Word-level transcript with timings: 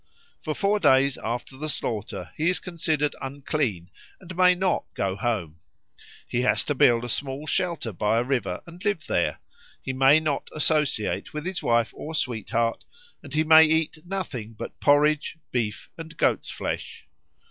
For 0.39 0.55
four 0.55 0.79
days 0.79 1.15
after 1.23 1.55
the 1.55 1.69
slaughter 1.69 2.31
he 2.35 2.49
is 2.49 2.57
considered 2.59 3.15
unclean 3.21 3.91
and 4.19 4.35
may 4.35 4.55
not 4.55 4.85
go 4.95 5.15
home. 5.15 5.59
He 6.27 6.41
has 6.41 6.63
to 6.63 6.73
build 6.73 7.05
a 7.05 7.07
small 7.07 7.45
shelter 7.45 7.93
by 7.93 8.17
a 8.17 8.23
river 8.23 8.61
and 8.65 8.83
live 8.83 9.05
there; 9.05 9.37
he 9.79 9.93
may 9.93 10.19
not 10.19 10.49
associate 10.55 11.35
with 11.35 11.45
his 11.45 11.61
wife 11.61 11.91
or 11.95 12.15
sweetheart, 12.15 12.83
and 13.21 13.35
he 13.35 13.43
may 13.43 13.63
eat 13.65 13.99
nothing 14.03 14.53
but 14.53 14.79
porridge, 14.79 15.37
beef, 15.51 15.87
and 15.99 16.17
goat's 16.17 16.49
flesh. 16.49 17.05